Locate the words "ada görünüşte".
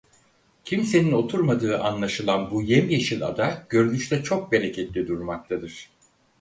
3.27-4.23